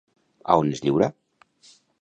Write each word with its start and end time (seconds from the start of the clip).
A 0.53 0.57
on 0.61 0.73
es 0.77 0.81
lliurà? 0.87 1.11